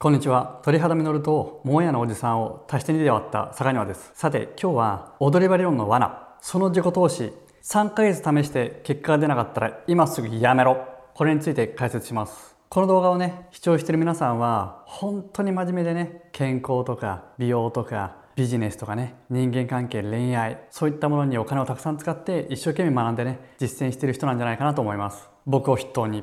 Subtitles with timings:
[0.00, 0.60] こんにちは。
[0.62, 4.12] 鳥肌実と桃屋のおじさんを足して2で割った坂庭です。
[4.14, 7.32] さて、今日は踊り場理論の罠、その自己投資、
[7.64, 10.86] 3ヶ月試して結果が出なかったら今すぐやめろ。
[11.14, 12.54] これについて解説します。
[12.68, 25.28] この動画をね、視聴している皆さんは、本当に真面目でね、健康とか美容とかビジネスとかね、人間関係、恋愛、そういったものにお金をたくさん使って一生懸命学んでね、実践している人なんじゃないかなと思います。
[25.44, 26.22] 僕を筆頭に。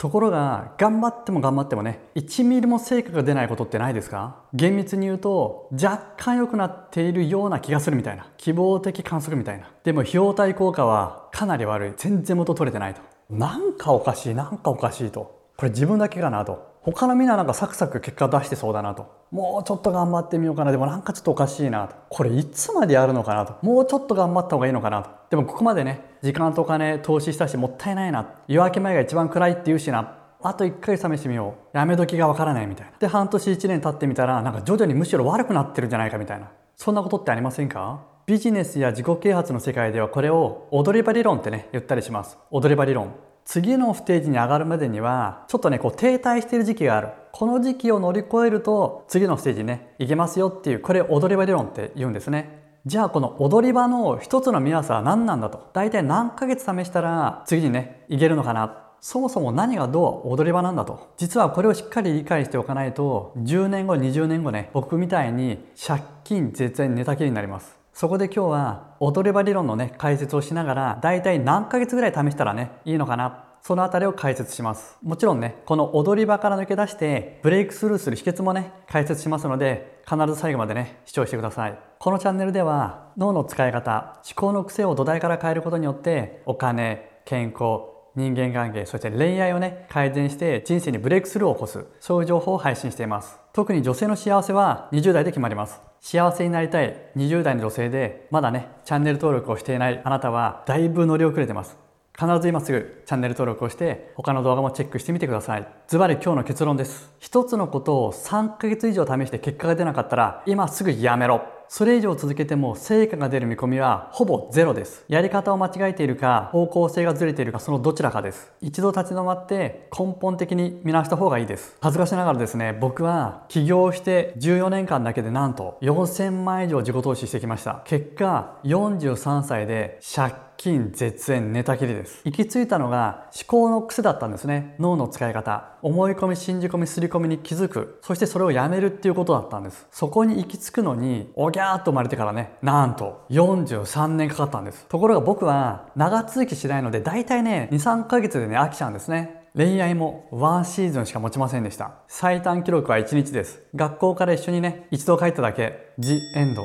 [0.00, 4.44] ところが頑張っても頑張ってもね1ミリも成果が出ないことってないですか？
[4.54, 9.70] 厳密に言うと若干良くなっているような気がするみたいな希望的観測みたいな。
[9.84, 11.92] でも費用対効果はかなり悪い。
[11.98, 13.02] 全然元取れてないと。
[13.28, 15.38] なんかおかしいなんかおかしいと。
[15.58, 16.69] これ自分だけかなと。
[16.82, 19.06] 他のみんななんかサクサク結果出してそうだなと。
[19.30, 20.70] もうちょっと頑張ってみようかな。
[20.70, 21.96] でもなんかちょっとおかしいなと。
[22.08, 23.58] これいつまでやるのかなと。
[23.60, 25.10] もうちょっと頑張った方がいいのかなと。
[25.28, 28.34] でもここまでね時間とお金投資したしもったいないな。
[28.48, 30.16] 夜明け前が一番暗いって言うしな。
[30.42, 31.76] あと1回試してみよう。
[31.76, 32.92] やめ時がわからないみたいな。
[32.98, 36.50] で半年1年経ってみたらなんか徐々にむしろ悪くなってるんじゃないかみたいな。
[36.76, 38.06] そんなことってありませんか？
[38.24, 42.38] ビジネスや自己啓発の世界ではこれを踊り場理論ってね言ったりします。
[42.50, 43.12] 踊り場理論。
[43.44, 47.08] 次のステージに上がるまでにはちょっとねこう停滞している時期がある。
[47.32, 52.60] この時期を乗り越えると次のステージにね行けますよっていうこれ踊り場理論って言うんですね。
[52.86, 55.70] じゃあこの踊り場の一つの目安は何なんだと。
[55.72, 58.86] 大体何ヶ月試したら次にね行けるのかな。
[59.02, 61.12] そもそも何がどう踊り場なんだと。
[61.16, 67.79] 実はこれをしっかり理解しておかないと10年後20年後ね僕みたいに借金絶縁寝たきりになります。
[67.92, 74.96] そこで今日は踊り場理論のね解説をしながらだいたい何ヶ月ぐらい試したらねいいのかなそのあたりを解説します。
[75.02, 81.78] もちろんね、この踊り場から抜け出してブレイクスルーする秘訣もね、解説しますので、必ず最後までね、視聴してください。
[81.98, 95.80] このチャンネルでは脳の使い方、思考の癖を土台から変えることによってお金、健康、人間関係そして恋愛をね改善して人生にブレイクスルーを起こすそういう情報を配信しています特に女性の幸せは20代で決まります。
[96.00, 101.76] 幸せになりたい20代の女性でまだねチャンネル登録をしていないあなたはだいぶ乗り遅れてます。
[102.16, 105.66] 必ず今すぐチャンネル登録をして他の動画もチェックしてみてください。
[105.88, 107.10] ズバリ今日の結論です。
[107.18, 111.59] 一つのことを3ヶ月以上試して結果が出なかったら今すぐやめろ。
[111.72, 115.04] それ以上続けても成果が出る見込みはほぼゼロです。
[115.06, 118.50] やり方を間違えているか、方向性がずれているか、そのどちらかです。
[118.60, 121.76] 一度立ち止まって根本的に見直した方がいいです。
[121.80, 127.82] 恥ずかしながらですね、僕は起業して14年間だけでなんと4000万以上自己投資してきました。
[127.84, 144.86] 結果、43歳で借金絶縁寝たきりです行き着いたのが思考の癖だったんですね脳の使い方思い込み信じ込みすり込みに気づくそしてそれをやめるっていうことだったんですそこに行き着くのにおぎャーっと生まれてからねなんと43年かかったんです。
[144.86, 149.48] ところが僕は長続きしないので大体ね23ヶ月でね飽きちゃうんですね。
[149.56, 151.94] 恋愛もワンシーズンしか持ちませんでした。
[152.08, 153.62] 最短記録は1日です。
[153.74, 155.92] 学校から一緒にね一度帰っただけ。
[155.98, 156.62] ジ・エンド。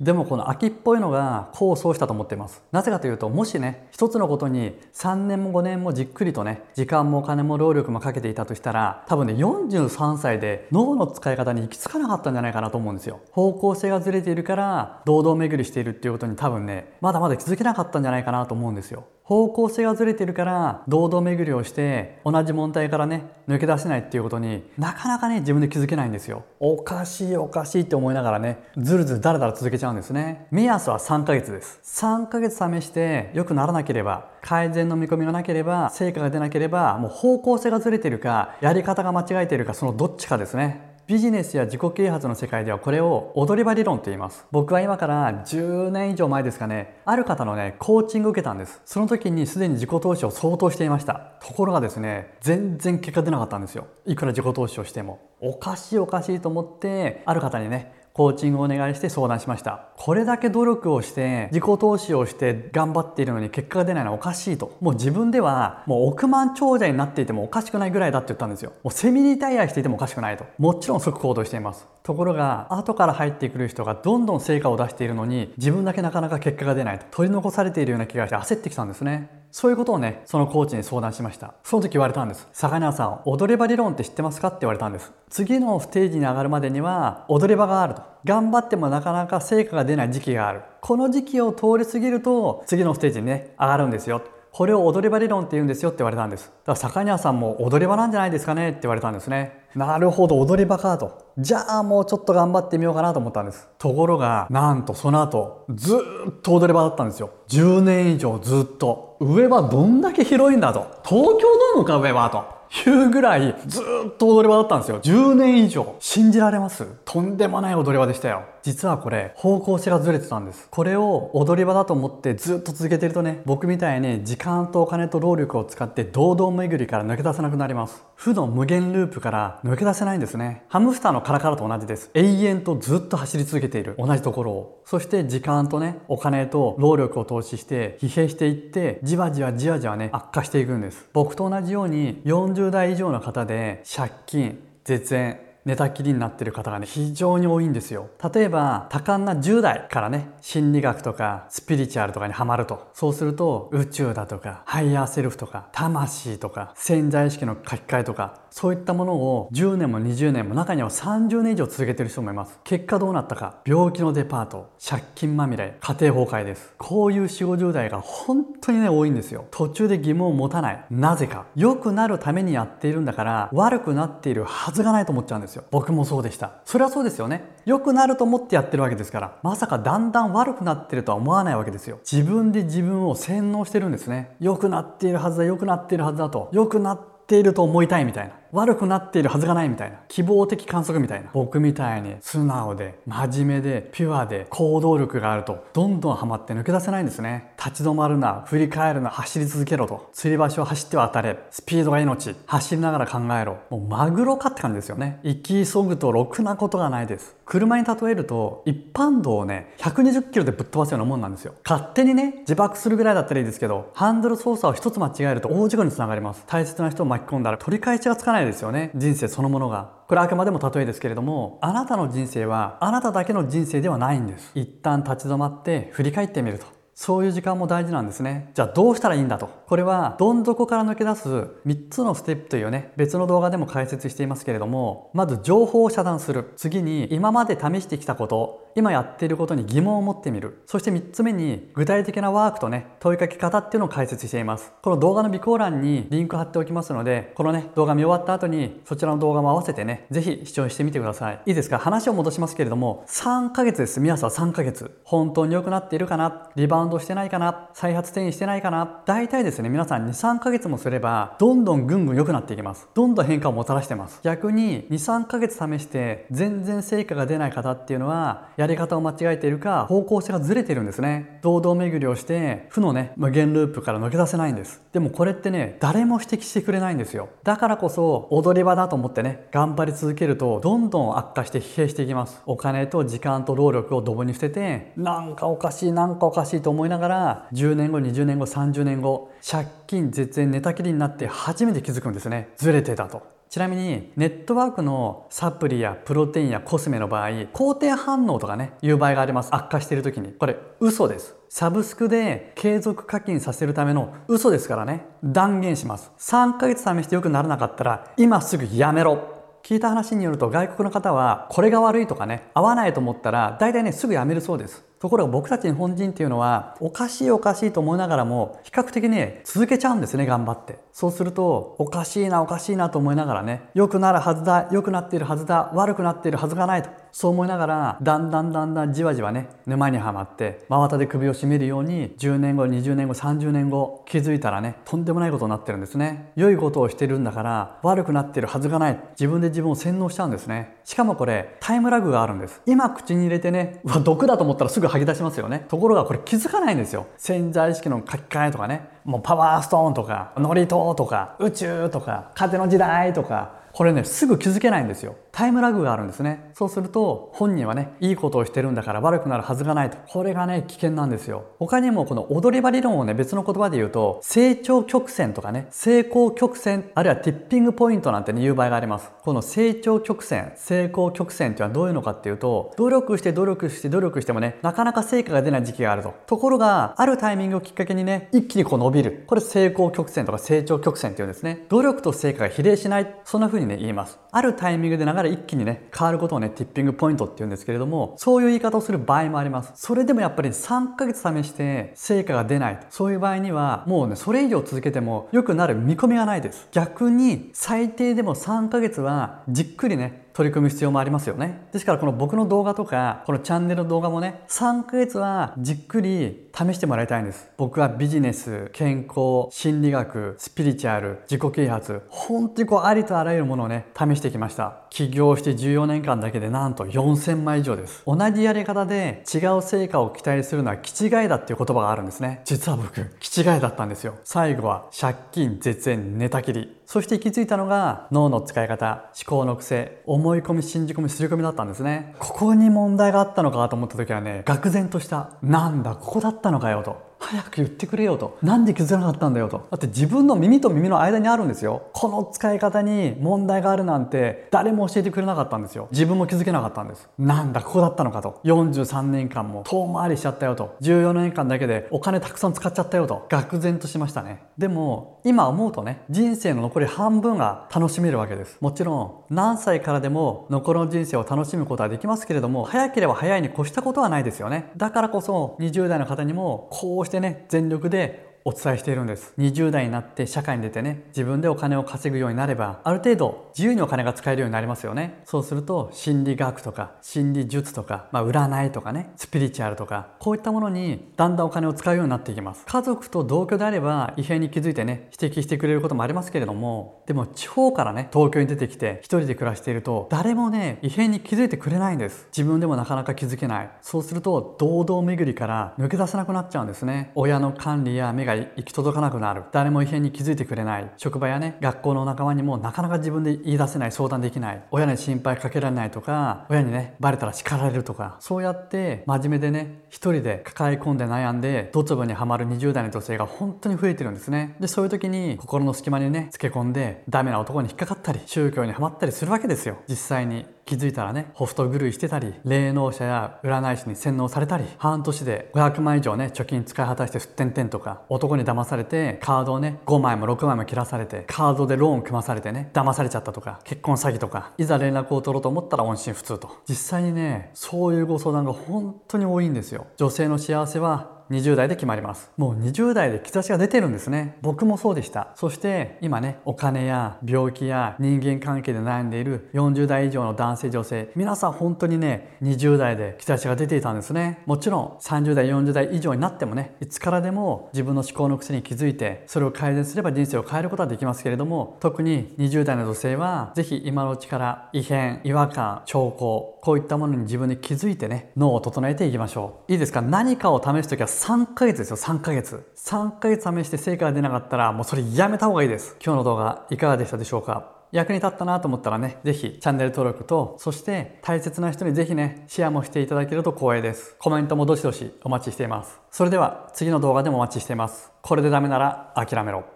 [0.00, 2.64] でもこの秋っぽいのが功を奏したと思っています。
[2.72, 13.20] なぜかというと、もしね、一つのことに3年も5年もじっくりとね、時間もお金も労力もかけていたとしたら、多分ね、43歳で脳の使い方に行き着かなかったんじゃないかなと思うんですよ。
[13.30, 19.04] 方向性がずれているから、堂々巡りしているっていうことに多分ね、まだまだ気づけなかったんじゃないかなと思うんですよ。
[19.24, 26.44] 方向性がずれてるから堂々巡りをして同じ問題からね抜け出せないっていうことになかなかね自分で気づけないんですよ。
[26.60, 30.46] おかしいおかしいって思いながらねずるずるだらだら続けちゃうんですね。
[30.50, 31.80] 目安は3ヶ月です。
[32.02, 44.46] 3ヶ月試して良くならなければ改善の見込みがなければ成果が出なければもう方向性がずれてるかやり方が間違えているかそのどっちかですねビジネスや自己啓発の世界ではこれを踊り場理論と言います。
[44.50, 48.80] 僕は今から10年以上前ですかね、ある方のね、コーチングを受けたんです。
[48.86, 51.32] その時にすでに自己投資を相当していました。
[51.40, 53.86] ところがですね、全然結果出なかったんですよ。
[54.06, 55.20] いくら自己投資をしても。
[55.40, 59.88] おかしいおかしいと思って、ある方にね、コーチングをお願いして相談しました。
[59.96, 64.76] これだけ努力をして、自己投資をして頑張っているのに結果が出ないのはおかしいと。
[64.80, 68.70] もう自分ではもう億万長者になっていてもおかしくないぐらいだって言ったんですよ。
[68.84, 70.44] もうセミリタイアしていてもおかしくないと。
[70.58, 71.88] もちろん即行動しています。
[72.04, 77.06] ところが、後から入ってくる人がどんどん成果を出しているのに、自分だけなかなか結果が出ないと。
[77.10, 79.43] 取り残されているような気がして焦ってきたんですね。
[79.54, 81.54] そういうことをね、そのコーチに相談しました。
[81.62, 82.48] その時言われたんです。
[82.52, 85.12] 坂根さん、踊れ場理論って知ってますかって言われたんです。
[85.30, 88.02] 次のステージに上がるまでには、踊れ場があると。
[88.24, 90.62] 頑張ってもなかなか成果が出ない時期がある。
[90.80, 94.22] この時期を通り過ぎると、次のステージにね、上がるんですよ。
[94.56, 96.44] これを踊り場理論って言うんですよって言われたんです。
[96.44, 99.64] だから坂庭さんも踊り場なんじゃないですかねって言われたんですね。
[99.74, 101.26] なるほど、踊り場かと。
[101.38, 103.68] じゃあもうちょっと頑張ってみようかなと思ったんです。
[103.78, 107.30] ところが、なんとその後、ずっと踊り場だったんですよ。
[107.48, 109.16] 10年以上ずっと。
[109.18, 110.86] 上はどんだけ広いんだと。
[111.04, 111.40] 東京
[111.74, 112.44] ドームか上はと。
[112.86, 115.00] いうぐらいずっと踊り場だったんですよ。
[115.00, 115.96] 10年以上。
[116.00, 116.86] 信じられます？
[117.04, 118.42] とんでもない踊り場でしたよ。
[118.62, 120.68] 実はこれ、方向性がずれてたんです。
[120.70, 128.02] これを踊り場だと思ってずっと続けてるとね、僕みたいに時間とお金と労力を使って堂々巡りから抜け出せなくなります。
[128.14, 130.64] 負の無限ループから抜け出せないんですね。
[130.68, 132.10] ハムスターのカラカラと同じです。
[132.14, 133.96] 永遠とずっと走り続けている。
[133.98, 134.82] 同じところを。
[134.86, 141.06] そして時間とね、お金と労力を投資して疲弊していって、じわじわじわじわね、悪化していくんです。
[141.12, 148.10] 僕と同じように40代以上の方で借金、絶縁、寝たきりになってる方がね、非常に多いんですよ。
[148.34, 152.90] 例えば、多感な10代からね、心理学とかスピリチュアルとかにハマると。
[152.92, 162.60] そうすると、宇宙だとか、 higher self とか、魂とか、潜在意識の書き換えとか、そういったものを10年も20年も中には30年以上続けてる人もいます。
[162.62, 163.56] 結果どうなったか。
[163.66, 166.72] 病気のデパート借金まみれ家庭崩壊です。
[166.78, 169.46] こういう4、50代が本当にね多いんですよ。
[169.50, 170.84] 途中で疑問を持たない。
[170.88, 171.46] なぜか。
[171.56, 175.53] 良くなるためにやっているんだから悪くなっているはずがないと思っちゃうんです。
[175.56, 175.64] よ。
[175.70, 176.52] 僕もそうでした。
[176.64, 177.44] それはそうですよね。
[177.64, 179.38] 良くなると思ってやってるわけですから。
[179.42, 181.98] まさかだんだん悪くなってるとは思わないわけですよ。
[182.10, 184.36] 自分で自分を洗脳してるんですね。
[184.40, 186.48] 良くなっているはずだ良くなっているはずだと。
[186.52, 188.34] 良くなっていると思いたいみたいな。
[188.54, 189.98] 悪くなっているはずがないみたいな。
[190.08, 191.30] 希望的観測みたいな。
[191.32, 197.52] 僕みたいに素直で真面目でピュアで行動力があるとどんどんハマって抜け出せないんですね。
[197.58, 200.08] 立ち止まるな振り返るな走り続けろと。
[200.12, 201.38] 釣り橋を走っては当たれ。
[201.50, 202.36] スピードが命。
[202.46, 203.58] 走りながら考えろ。
[203.70, 205.18] もうマグロかって感じですよね。
[205.24, 207.34] 行き急ぐとろくなことがないです。
[207.44, 211.54] 車に例えると一般道をね120キロでぶっ飛ばすようなもんなんですよ。
[211.64, 216.44] 勝手にね自爆するぐらいだったらいいですけどハンドル操作を一つ間違えると大事故につながります。
[216.46, 218.90] 大切な人を巻き込んだら取り返しがつかないですよね。
[218.94, 220.04] 人生そのものが。
[220.08, 224.50] これあくまでも例えですけれどもあなたの人生はあなただけの人生ではないんです。
[224.54, 226.73] 一旦立ち止まって振り返ってみると。
[226.94, 228.50] そういう時間も大事なんですね。
[228.54, 229.48] じゃあどうしたらいいんだと。
[229.66, 231.28] これはどん底から抜け出す
[231.66, 236.52] 3つのステップというね、別の動画でも解説していますけれども、まず情報を遮断する。
[236.56, 240.62] 次に今まで試してきたこと、今やっていることに疑問を持ってみる。
[240.66, 244.72] そして3つ目に具体的なワークとね、問いかけ方っていうのを解説しています。
[244.82, 251.40] この動画の備考欄にリンク貼っておきますので、このね、動画見終わった後にそちらの動画も合わせてね、ぜひ視聴してみてください。
[251.46, 251.78] いいですか？
[251.78, 254.00] 話を戻しますけれども、3ヶ月です。
[254.00, 255.00] 皆さん3ヶ月。
[255.04, 256.50] 本当に良くなっているかな？
[256.56, 262.88] リバウンドしてないかな再発転移してないかな大体ですね皆さん23ヶ月もすればどんどんぐんぐん良くなっていきます。
[262.94, 264.20] どんどん変化をもたらしてます。
[264.22, 271.38] 逆に23ヶ月試して全然成果が出ない方っていうのはやり方を間違えているか方向性がずれてるんですね。
[271.42, 274.82] 堂々巡りをして負のね無限ループから抜け出せないんです。
[274.92, 277.28] でもこれってね誰も指摘してくれないんですよ。
[277.42, 282.42] だからこそ踊り場だと思ってね頑張り続けるとどんどん悪化して疲弊していきます。
[282.46, 292.50] お金と時間と労力をドブに捨ててなんかおかしいなんかおかしいと思いながら10年後20年後30年後借金絶縁寝たきりになって初めて気づくんですね。
[292.56, 293.22] ずれてたと。
[293.48, 299.54] ちなみにネットワークのサプリやプロテインやコスメの場合肯定反応とかねいう場合があります。
[299.54, 300.32] 悪化している時に。
[300.32, 301.36] これ嘘です。
[301.48, 305.06] サブスクで継続課金させるための嘘ですからね。
[305.22, 306.10] 断言します。
[306.18, 309.34] 3ヶ月試して良くならなかったら今すぐやめろ。
[309.62, 314.84] 聞いた話によると外国の方はこれが悪いとかね合わないと思ったら大体ねすぐやめるそうです。
[315.04, 320.78] ところが僕たち日本人っていうのはおかしいおかしいと思いながらも比較的ね続けちゃうんですね頑張って。
[320.94, 326.88] そうするとおかしいなおかしいなと思いながらね良くなるはずだ良くなっているはずだ悪くなっているはずがないと。
[327.12, 336.32] そう思いながらだんだんだんだんじわじわね沼にはまって真綿で首を絞めるように10年後20年後30年後気づいたらねとんでもないことになってるんですね。
[336.34, 338.98] 良いことをしてるんだから悪くなってるはずがない。
[339.10, 340.78] 自分で自分を洗脳しちゃうんですね。
[340.84, 342.62] しかもこれタイムラグがあるんです。
[342.64, 345.64] 今口に入れてねうわ毒だと思ったらすぐ吐き出しますよね。
[345.68, 347.06] ところがこれ気づかないんですよ。
[347.16, 348.88] 潜在意識の書き換えとかね。
[349.04, 353.63] もうパワーストーンとかノリトとか宇宙とか風の時代とか。
[353.74, 355.16] これねすぐ気づけないんですよ。
[355.32, 356.52] タイムラグがあるんですね。
[356.54, 359.96] そうすると本人はねいいことをしてるんだから悪くなるはずがないと。
[360.06, 361.46] これがね危険なんですよ。
[361.58, 369.10] 他にもこの踊り場理論をね別の言葉で言うと成長曲線とかね成功曲線あるいはティッピングポイントなんてね言う場合があります。
[369.22, 376.14] この成長曲線成功曲線っていうのはどういうのかっていうと努力して努力して努力してもねなかなか成果が出ない時期があると。
[376.26, 379.24] ところがあるタイミングをきっかけにね一気にこう伸びる。
[379.26, 381.66] これ成功曲線とか成長曲線っていうんですね。
[381.70, 383.16] 努力と成果が比例しない。
[383.24, 384.18] そんな風ににね言います。
[384.30, 389.72] あるタイミングで流れ一気にね変わることをねティッピングポイントって言うんですけれどもそういう言い方をする場合もあります。
[389.74, 396.68] それでもやっぱり3ヶ月試して成果が出ないそういう場合にはもうねそれ以上続けても良くなる見込みがないです。
[396.72, 401.68] 逆に最低でも3ヶ月はじっくりね取り組む必要もありますよね。
[401.72, 407.52] ですからこの僕の動画とか、このチャンネルの動画もね、3ヶ月はじっくり試してもらいたいんです。
[407.56, 414.82] 僕はビジネス、健康、心理学、スピリチュアル、自己啓発、本当にこうありとあらゆるものをね、試してきました。
[414.90, 418.02] 起業して14年間だけでなんと4000枚以上です。
[418.04, 422.42] 同じやり方で違う成果を期待するのは気違いだっていう言葉があるんですね。
[422.44, 424.14] 実は僕、気違いだったんですよ。
[424.24, 426.76] 最後は借金、絶縁、寝たきり。
[426.86, 432.14] そして行き着いたのが脳の使い方、思考の癖、思い込み、信じ込み、すり込みだったんですね。
[432.18, 435.30] ここに問題があったのかと思った時はね、愕然とした。
[435.42, 437.13] なんだ、ここだったのかよと。
[437.24, 438.36] 早く言ってくれよと。
[438.42, 439.66] なんで気づかなかったんだよと。
[439.70, 441.88] だって自分の耳と耳の間にあるんですよ。
[441.92, 445.88] この使い方に問題があるなんて誰も教えてくれなかったんですよ。
[445.90, 447.08] 自分も気づけなかったんです。
[447.18, 448.40] なんだ、ここだったのかと。
[448.44, 450.76] 43年間も遠回りしちゃったよと。
[450.82, 453.26] 14年間だけでお金たくさん使っちゃったよと。
[453.30, 454.42] 愕然としましたね。
[454.58, 458.58] でも、今思うとね、人生の残り半分が楽しめるわけです。
[458.60, 464.70] もちろん、何歳からでも残りの人生を楽しむことはできますけれども、早ければ早いに越したことはないですよね。
[464.76, 469.32] だからこそ、20代の方にも、こうしてね、全力でお伝えしているんです。
[469.38, 475.22] 20代になって社会に出てね自分でお金を稼ぐようになればある程度自由にお金が使えるようになりますよね。
[475.24, 482.66] そうすると心理学とか心理術とか、まあ、占いとかねスピリチュアルとかこういったものにだんだんお金を使うようになっていきます。
[482.66, 492.26] 家族と同居であれば異変に気づいてね指摘してくれることもありますけれどもでも地方からね東京に出てきて一人で暮らしていると誰もね異変に気づいてくれないんです。
[492.36, 493.70] 自分でもなかなか気づけない。
[493.80, 497.10] そうすると堂々巡りから抜け出せなくなっちゃうんですね。
[497.14, 499.44] 親の管理や目が行き届かなくなる。
[499.52, 500.90] 誰も異変に気づいてくれない。
[500.96, 504.62] 職場やね学校の仲間にもなかなか自分で言い出せない相談できない。
[504.70, 508.16] 親に心配かけられないとか親にねバレたら叱られるとか。
[508.20, 514.56] そうやって真面目でね一人で抱え込んで悩んでドツボにはまる20代の女性が本当に増えてるんですね。
[514.60, 519.78] でそういう時に心の隙間にねつけ込んでダメな男に引っかかったり宗教にはまったりするわけですよ。
[519.88, 536.62] 実際に気づいたらねホスト狂いしてたり霊能者や占い師に洗脳されたり半年で500万以上ね貯金使い果たしてすってんてんとか男に騙されてカードをね5枚も6枚も切らされてカードでローン組まされてね騙されちゃったとか結婚詐欺とかいざ連絡を取ろうと思ったら音信不通と。
[536.68, 539.86] 実際にねそういうご相談が本当に多いんですよ。
[539.96, 542.30] 女性の幸せは20代で決まります。
[542.36, 544.36] もう20代で兆しが出てるんですね。
[544.42, 545.32] 僕もそうでした。
[545.36, 554.42] そして今ねお金や病気や人間関係で悩んでいる40代以上の男性女性皆さん本当にね20代で兆しが出ていたんですね。
[554.46, 569.72] もちろん30代40代以上になってもねいつからでも自分の思考の癖に気づいてそれを改善すれば人生を変えることはできますけれども特に20代の女性は是非今のうちから異変違和感兆候こういったものに自分で気づいてね脳を整えていきましょう。
[569.72, 570.02] いいですか？
[570.02, 572.66] 何かを試す時は3ヶ月ですよ、3ヶ月。
[572.76, 575.96] 3ヶ月試して成果が出なかったら、もうそれやめた方がいいです。
[576.04, 577.72] 今日の動画いかがでしたでしょうか？
[577.92, 584.16] 役に立ったなと思ったらね、ぜひチャンネル登録と、そして大切な人にぜひね、シェアもしていただけると光栄です。
[584.18, 586.00] コメントもどしどしお待ちしています。
[586.10, 588.10] それでは次の動画でもお待ちしています。
[588.20, 589.73] これでダメなら諦めろ。